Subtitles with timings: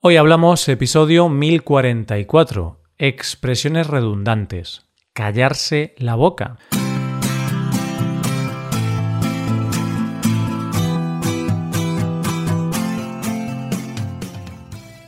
[0.00, 6.56] Hoy hablamos episodio 1044, expresiones redundantes, callarse la boca.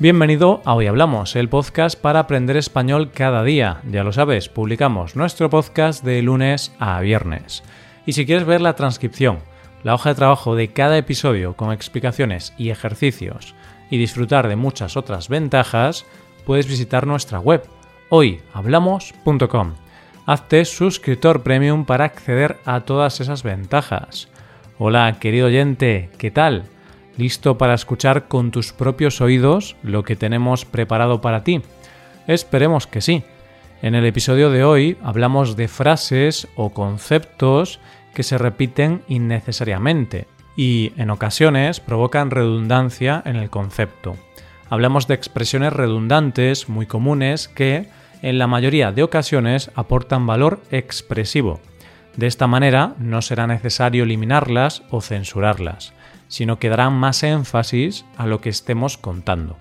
[0.01, 3.83] Bienvenido a Hoy Hablamos, el podcast para aprender español cada día.
[3.89, 7.63] Ya lo sabes, publicamos nuestro podcast de lunes a viernes.
[8.07, 9.39] Y si quieres ver la transcripción,
[9.85, 13.55] la hoja de trabajo de cada episodio con explicaciones y ejercicios,
[13.91, 16.07] y disfrutar de muchas otras ventajas,
[16.47, 17.65] puedes visitar nuestra web
[18.09, 19.75] hoyhablamos.com.
[20.27, 24.29] Hazte suscriptor premium para acceder a todas esas ventajas.
[24.79, 26.65] Hola, querido oyente, ¿qué tal?
[27.17, 31.63] ¿Listo para escuchar con tus propios oídos lo que tenemos preparado para ti?
[32.27, 33.25] Esperemos que sí.
[33.83, 37.81] En el episodio de hoy hablamos de frases o conceptos
[38.15, 44.17] que se repiten innecesariamente y en ocasiones provocan redundancia en el concepto.
[44.69, 47.89] Hablamos de expresiones redundantes muy comunes que,
[48.23, 51.61] en la mayoría de ocasiones, aportan valor expresivo.
[52.17, 55.93] De esta manera no será necesario eliminarlas o censurarlas,
[56.29, 59.57] sino que darán más énfasis a lo que estemos contando.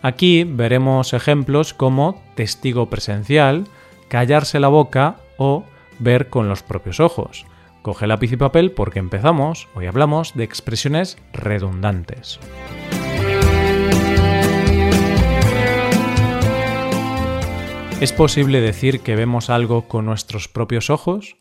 [0.00, 3.66] Aquí veremos ejemplos como testigo presencial,
[4.08, 5.64] callarse la boca o
[5.98, 7.46] ver con los propios ojos.
[7.88, 9.66] Coge lápiz y papel porque empezamos.
[9.74, 12.38] Hoy hablamos de expresiones redundantes.
[17.98, 21.38] ¿Es posible decir que vemos algo con nuestros propios ojos?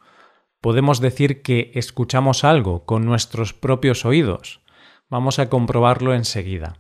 [0.62, 4.62] ¿Podemos decir que escuchamos algo con nuestros propios oídos?
[5.10, 6.78] Vamos a comprobarlo enseguida.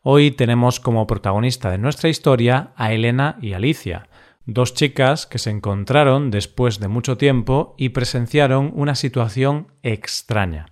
[0.00, 4.08] Hoy tenemos como protagonista de nuestra historia a Elena y Alicia,
[4.46, 10.66] dos chicas que se encontraron después de mucho tiempo y presenciaron una situación extraña.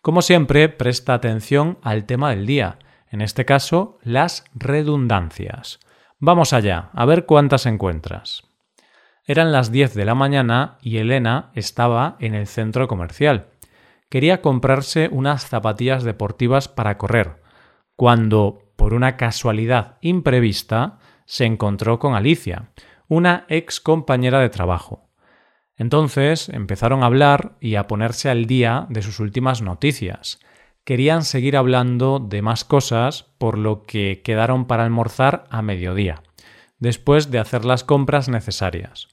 [0.00, 2.78] Como siempre, presta atención al tema del día,
[3.10, 5.80] en este caso, las redundancias.
[6.18, 8.42] Vamos allá, a ver cuántas encuentras.
[9.26, 13.46] Eran las 10 de la mañana y Elena estaba en el centro comercial.
[14.10, 17.42] Quería comprarse unas zapatillas deportivas para correr,
[17.96, 22.70] cuando, por una casualidad imprevista, se encontró con Alicia,
[23.08, 25.08] una ex compañera de trabajo.
[25.76, 30.38] Entonces empezaron a hablar y a ponerse al día de sus últimas noticias.
[30.84, 36.22] Querían seguir hablando de más cosas, por lo que quedaron para almorzar a mediodía,
[36.78, 39.08] después de hacer las compras necesarias.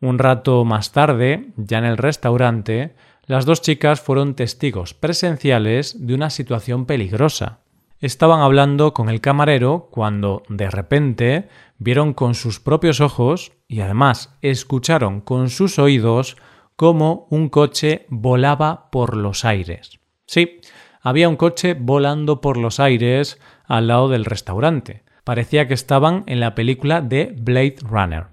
[0.00, 2.94] Un rato más tarde, ya en el restaurante,
[3.26, 7.59] las dos chicas fueron testigos presenciales de una situación peligrosa.
[8.00, 14.38] Estaban hablando con el camarero cuando, de repente, vieron con sus propios ojos y además
[14.40, 16.38] escucharon con sus oídos
[16.76, 20.00] cómo un coche volaba por los aires.
[20.26, 20.62] Sí,
[21.02, 25.04] había un coche volando por los aires al lado del restaurante.
[25.22, 28.28] Parecía que estaban en la película de Blade Runner.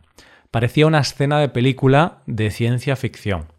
[0.49, 3.51] Parecía una escena de película de ciencia ficción.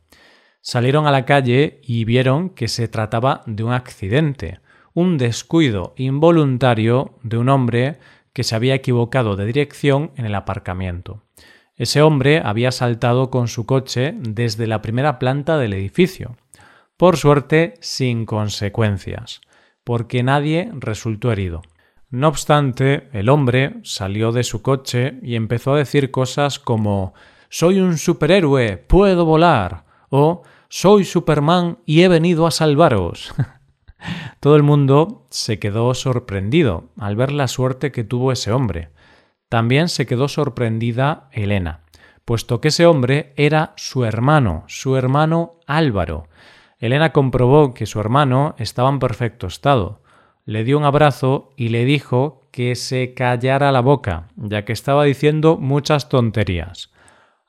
[0.62, 4.60] Salieron a la calle y vieron que se trataba de un accidente,
[4.98, 7.98] un descuido involuntario de un hombre
[8.32, 11.22] que se había equivocado de dirección en el aparcamiento.
[11.76, 16.36] Ese hombre había saltado con su coche desde la primera planta del edificio.
[16.96, 19.40] Por suerte, sin consecuencias,
[19.84, 21.62] porque nadie resultó herido.
[22.10, 27.14] No obstante, el hombre salió de su coche y empezó a decir cosas como
[27.50, 33.32] Soy un superhéroe, puedo volar o Soy Superman y he venido a salvaros.
[34.40, 38.90] Todo el mundo se quedó sorprendido al ver la suerte que tuvo ese hombre.
[39.48, 41.80] También se quedó sorprendida Elena,
[42.24, 46.28] puesto que ese hombre era su hermano, su hermano Álvaro.
[46.78, 50.02] Elena comprobó que su hermano estaba en perfecto estado.
[50.44, 55.04] Le dio un abrazo y le dijo que se callara la boca, ya que estaba
[55.04, 56.92] diciendo muchas tonterías.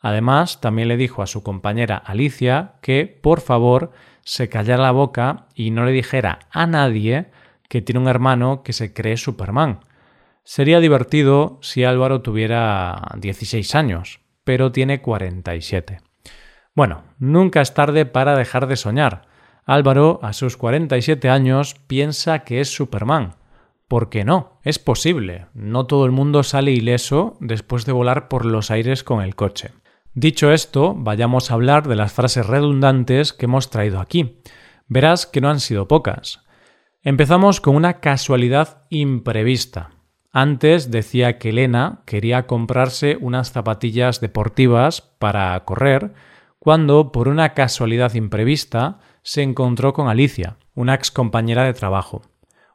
[0.01, 3.91] Además, también le dijo a su compañera Alicia que, por favor,
[4.23, 7.27] se callara la boca y no le dijera a nadie
[7.67, 9.79] que tiene un hermano que se cree Superman.
[10.43, 16.01] Sería divertido si Álvaro tuviera 16 años, pero tiene 47.
[16.75, 19.27] Bueno, nunca es tarde para dejar de soñar.
[19.65, 23.35] Álvaro, a sus 47 años, piensa que es Superman.
[23.87, 24.59] ¿Por qué no?
[24.63, 25.47] Es posible.
[25.53, 29.71] No todo el mundo sale ileso después de volar por los aires con el coche.
[30.21, 34.41] Dicho esto, vayamos a hablar de las frases redundantes que hemos traído aquí.
[34.89, 36.43] Verás que no han sido pocas.
[37.01, 39.91] Empezamos con una casualidad imprevista.
[40.33, 46.13] Antes decía que Elena quería comprarse unas zapatillas deportivas para correr,
[46.59, 52.23] cuando por una casualidad imprevista se encontró con Alicia, una ex compañera de trabajo.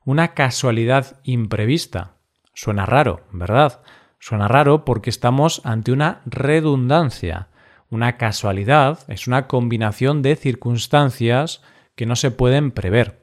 [0.06, 2.14] Una casualidad imprevista.
[2.54, 3.82] Suena raro, ¿verdad?
[4.26, 7.48] Suena raro porque estamos ante una redundancia.
[7.90, 11.60] Una casualidad es una combinación de circunstancias
[11.94, 13.20] que no se pueden prever,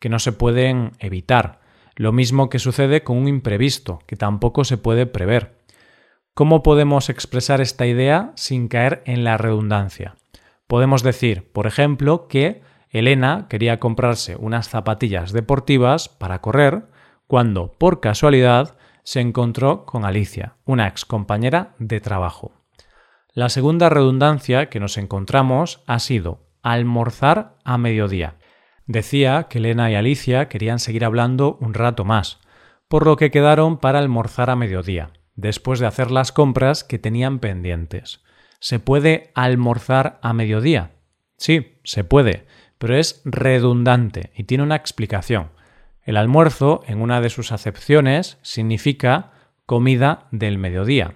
[0.00, 1.60] que no se pueden evitar.
[1.94, 5.60] Lo mismo que sucede con un imprevisto, que tampoco se puede prever.
[6.34, 10.16] ¿Cómo podemos expresar esta idea sin caer en la redundancia?
[10.66, 16.86] Podemos decir, por ejemplo, que Elena quería comprarse unas zapatillas deportivas para correr
[17.28, 22.52] cuando, por casualidad, se encontró con Alicia, una ex compañera de trabajo.
[23.32, 28.36] La segunda redundancia que nos encontramos ha sido almorzar a mediodía.
[28.86, 32.40] Decía que Elena y Alicia querían seguir hablando un rato más,
[32.88, 37.38] por lo que quedaron para almorzar a mediodía, después de hacer las compras que tenían
[37.38, 38.20] pendientes.
[38.58, 40.90] ¿Se puede almorzar a mediodía?
[41.36, 42.46] Sí, se puede,
[42.78, 45.50] pero es redundante y tiene una explicación.
[46.10, 49.30] El almuerzo, en una de sus acepciones, significa
[49.64, 51.14] comida del mediodía.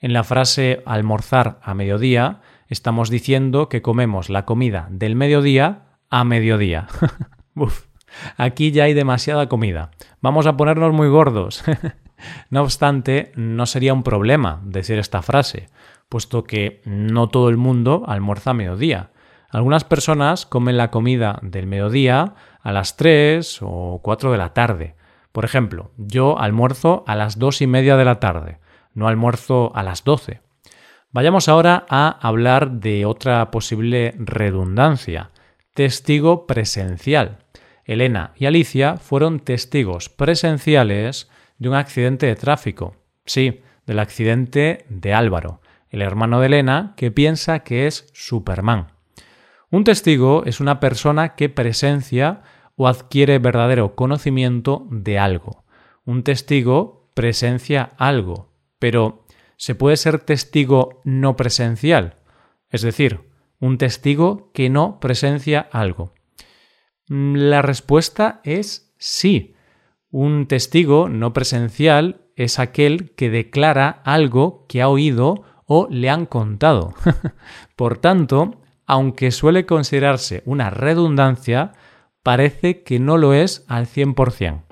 [0.00, 6.24] En la frase almorzar a mediodía estamos diciendo que comemos la comida del mediodía a
[6.24, 6.86] mediodía.
[7.54, 7.84] Uf,
[8.38, 9.90] aquí ya hay demasiada comida.
[10.22, 11.62] Vamos a ponernos muy gordos.
[12.48, 15.68] no obstante, no sería un problema decir esta frase,
[16.08, 19.10] puesto que no todo el mundo almuerza a mediodía.
[19.52, 24.94] Algunas personas comen la comida del mediodía a las 3 o 4 de la tarde.
[25.30, 28.58] Por ejemplo, yo almuerzo a las 2 y media de la tarde,
[28.94, 30.40] no almuerzo a las 12.
[31.10, 35.32] Vayamos ahora a hablar de otra posible redundancia,
[35.74, 37.36] testigo presencial.
[37.84, 41.28] Elena y Alicia fueron testigos presenciales
[41.58, 42.96] de un accidente de tráfico.
[43.26, 45.60] Sí, del accidente de Álvaro,
[45.90, 48.91] el hermano de Elena, que piensa que es Superman.
[49.72, 52.42] Un testigo es una persona que presencia
[52.76, 55.64] o adquiere verdadero conocimiento de algo.
[56.04, 59.24] Un testigo presencia algo, pero
[59.56, 62.18] ¿se puede ser testigo no presencial?
[62.68, 63.20] Es decir,
[63.60, 66.12] un testigo que no presencia algo.
[67.08, 69.54] Mm, la respuesta es sí.
[70.10, 76.26] Un testigo no presencial es aquel que declara algo que ha oído o le han
[76.26, 76.92] contado.
[77.74, 78.61] Por tanto,
[78.92, 81.72] aunque suele considerarse una redundancia,
[82.22, 84.64] parece que no lo es al 100%.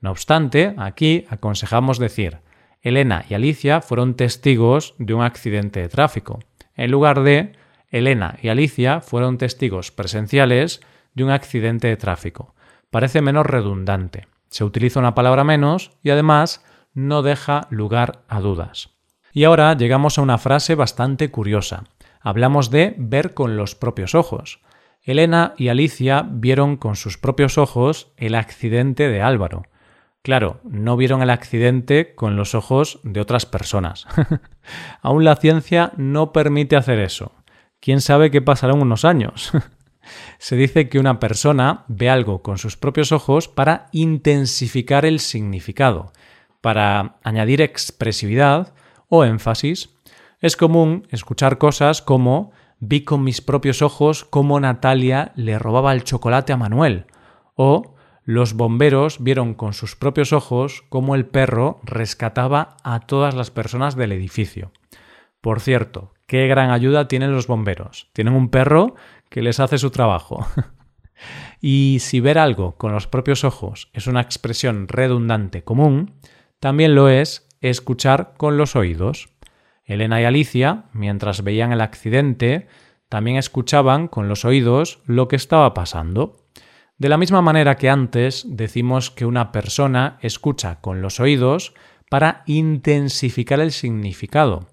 [0.00, 2.38] No obstante, aquí aconsejamos decir,
[2.80, 6.38] Elena y Alicia fueron testigos de un accidente de tráfico,
[6.74, 7.52] en lugar de
[7.90, 10.80] Elena y Alicia fueron testigos presenciales
[11.12, 12.54] de un accidente de tráfico.
[12.90, 14.26] Parece menos redundante.
[14.48, 16.64] Se utiliza una palabra menos y además
[16.94, 18.88] no deja lugar a dudas.
[19.34, 21.84] Y ahora llegamos a una frase bastante curiosa
[22.26, 24.58] hablamos de ver con los propios ojos.
[25.00, 29.62] Elena y Alicia vieron con sus propios ojos el accidente de Álvaro.
[30.22, 34.08] Claro, no vieron el accidente con los ojos de otras personas.
[35.02, 37.30] Aún la ciencia no permite hacer eso.
[37.78, 39.52] ¿Quién sabe qué pasará en unos años?
[40.38, 46.12] Se dice que una persona ve algo con sus propios ojos para intensificar el significado,
[46.60, 48.74] para añadir expresividad
[49.08, 49.95] o énfasis
[50.40, 56.04] es común escuchar cosas como vi con mis propios ojos cómo Natalia le robaba el
[56.04, 57.06] chocolate a Manuel
[57.54, 57.96] o
[58.26, 63.94] los bomberos vieron con sus propios ojos cómo el perro rescataba a todas las personas
[63.94, 64.72] del edificio.
[65.40, 68.10] Por cierto, qué gran ayuda tienen los bomberos.
[68.12, 68.96] Tienen un perro
[69.30, 70.44] que les hace su trabajo.
[71.60, 76.14] y si ver algo con los propios ojos es una expresión redundante común,
[76.58, 79.28] también lo es escuchar con los oídos.
[79.86, 82.66] Elena y Alicia, mientras veían el accidente,
[83.08, 86.44] también escuchaban con los oídos lo que estaba pasando.
[86.98, 91.74] De la misma manera que antes decimos que una persona escucha con los oídos
[92.10, 94.68] para intensificar el significado,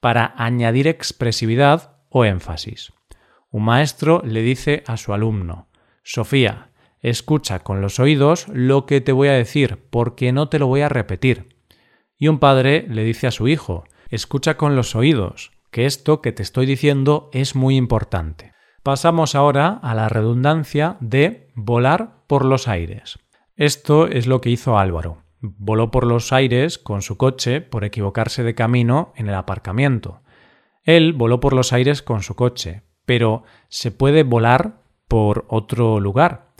[0.00, 2.92] para añadir expresividad o énfasis.
[3.50, 5.68] Un maestro le dice a su alumno,
[6.02, 10.66] Sofía, escucha con los oídos lo que te voy a decir, porque no te lo
[10.66, 11.56] voy a repetir.
[12.18, 16.32] Y un padre le dice a su hijo, escucha con los oídos, que esto que
[16.32, 18.52] te estoy diciendo es muy importante.
[18.82, 23.18] Pasamos ahora a la redundancia de volar por los aires.
[23.56, 25.22] Esto es lo que hizo Álvaro.
[25.40, 30.22] Voló por los aires con su coche por equivocarse de camino en el aparcamiento.
[30.84, 36.52] Él voló por los aires con su coche, pero ¿se puede volar por otro lugar?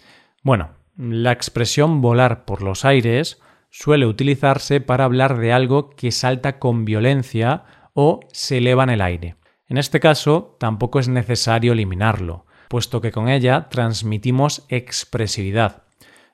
[0.43, 3.41] Bueno, la expresión volar por los aires
[3.71, 9.01] suele utilizarse para hablar de algo que salta con violencia o se eleva en el
[9.01, 9.37] aire.
[9.67, 15.85] En este caso, tampoco es necesario eliminarlo, puesto que con ella transmitimos expresividad.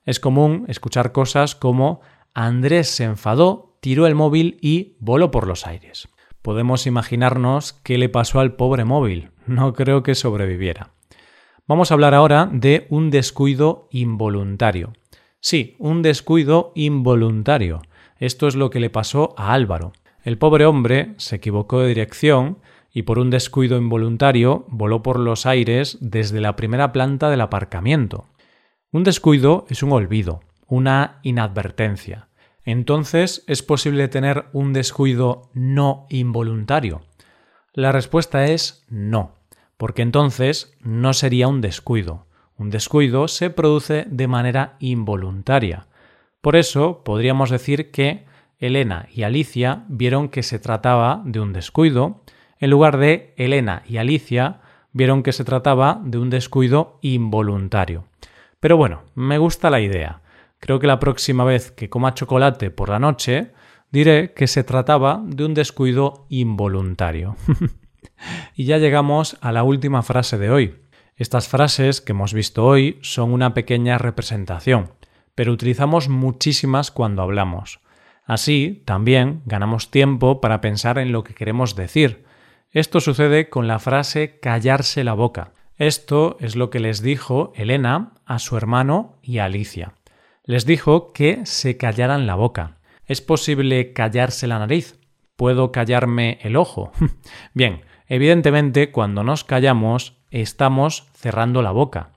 [0.04, 2.00] Es común escuchar cosas como
[2.34, 6.08] Andrés se enfadó, tiró el móvil y voló por los aires.
[6.42, 9.30] Podemos imaginarnos qué le pasó al pobre móvil.
[9.46, 10.90] No creo que sobreviviera.
[11.66, 14.92] Vamos a hablar ahora de un descuido involuntario.
[15.44, 17.82] Sí, un descuido involuntario.
[18.18, 19.92] Esto es lo que le pasó a Álvaro.
[20.22, 22.60] El pobre hombre se equivocó de dirección
[22.94, 28.24] y por un descuido involuntario voló por los aires desde la primera planta del aparcamiento.
[28.90, 32.28] Un descuido es un olvido, una inadvertencia.
[32.64, 37.02] Entonces, ¿es posible tener un descuido no involuntario?
[37.74, 39.34] La respuesta es no,
[39.76, 42.24] porque entonces no sería un descuido.
[42.64, 45.86] Un descuido se produce de manera involuntaria.
[46.40, 48.24] Por eso podríamos decir que
[48.58, 52.22] Elena y Alicia vieron que se trataba de un descuido,
[52.58, 58.06] en lugar de Elena y Alicia vieron que se trataba de un descuido involuntario.
[58.60, 60.22] Pero bueno, me gusta la idea.
[60.58, 63.52] Creo que la próxima vez que coma chocolate por la noche,
[63.90, 67.36] diré que se trataba de un descuido involuntario.
[68.56, 70.83] y ya llegamos a la última frase de hoy.
[71.16, 74.90] Estas frases que hemos visto hoy son una pequeña representación,
[75.36, 77.80] pero utilizamos muchísimas cuando hablamos.
[78.24, 82.24] Así, también ganamos tiempo para pensar en lo que queremos decir.
[82.72, 85.52] Esto sucede con la frase callarse la boca.
[85.76, 89.94] Esto es lo que les dijo Elena a su hermano y a Alicia.
[90.44, 92.78] Les dijo que se callaran la boca.
[93.06, 94.98] ¿Es posible callarse la nariz?
[95.36, 96.90] ¿Puedo callarme el ojo?
[97.54, 102.10] Bien, evidentemente cuando nos callamos estamos cerrando la boca.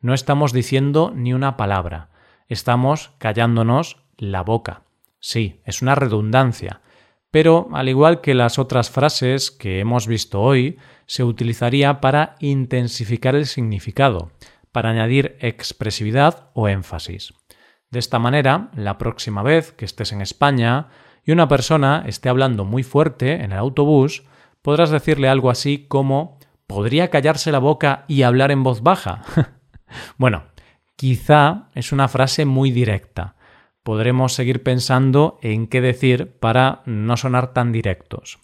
[0.00, 2.10] No estamos diciendo ni una palabra.
[2.48, 4.82] Estamos callándonos la boca.
[5.18, 6.82] Sí, es una redundancia,
[7.30, 13.34] pero al igual que las otras frases que hemos visto hoy, se utilizaría para intensificar
[13.34, 14.30] el significado,
[14.70, 17.34] para añadir expresividad o énfasis.
[17.90, 20.88] De esta manera, la próxima vez que estés en España
[21.24, 24.24] y una persona esté hablando muy fuerte en el autobús,
[24.62, 29.22] podrás decirle algo así como ¿podría callarse la boca y hablar en voz baja?
[30.18, 30.44] bueno,
[30.96, 33.36] quizá es una frase muy directa,
[33.82, 38.40] podremos seguir pensando en qué decir para no sonar tan directos.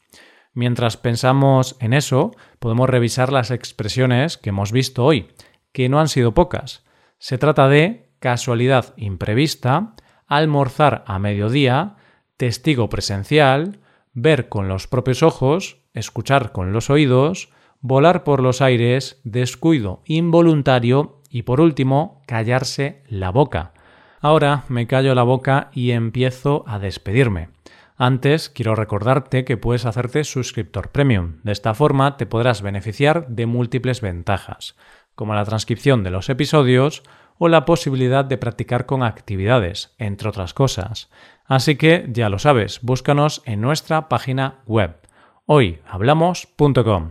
[0.52, 5.28] Mientras pensamos en eso, podemos revisar las expresiones que hemos visto hoy,
[5.72, 6.84] que no han sido pocas.
[7.18, 9.94] Se trata de casualidad imprevista,
[10.26, 11.96] almorzar a mediodía,
[12.36, 13.80] testigo presencial,
[14.12, 17.50] ver con los propios ojos, escuchar con los oídos,
[17.80, 23.72] volar por los aires, descuido involuntario y por último, callarse la boca.
[24.20, 27.48] Ahora me callo la boca y empiezo a despedirme.
[27.96, 31.40] Antes quiero recordarte que puedes hacerte suscriptor premium.
[31.42, 34.74] De esta forma te podrás beneficiar de múltiples ventajas,
[35.14, 37.02] como la transcripción de los episodios
[37.38, 41.10] o la posibilidad de practicar con actividades, entre otras cosas.
[41.44, 44.96] Así que ya lo sabes, búscanos en nuestra página web
[45.46, 47.10] hoyhablamos.com.